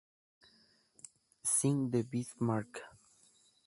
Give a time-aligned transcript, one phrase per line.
[1.43, 2.81] Sink the Bismarck!